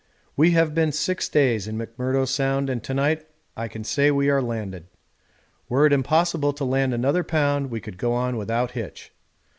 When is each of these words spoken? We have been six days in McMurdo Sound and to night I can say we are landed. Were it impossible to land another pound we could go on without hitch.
We 0.35 0.49
have 0.57 0.73
been 0.73 0.91
six 0.91 1.29
days 1.29 1.67
in 1.67 1.77
McMurdo 1.77 2.27
Sound 2.27 2.71
and 2.71 2.83
to 2.85 2.93
night 2.95 3.27
I 3.55 3.67
can 3.67 3.83
say 3.83 4.09
we 4.09 4.31
are 4.31 4.41
landed. 4.41 4.87
Were 5.69 5.85
it 5.85 5.93
impossible 5.93 6.53
to 6.53 6.65
land 6.65 6.95
another 6.95 7.23
pound 7.23 7.69
we 7.69 7.81
could 7.81 7.99
go 7.99 8.11
on 8.13 8.35
without 8.35 8.71
hitch. 8.71 9.13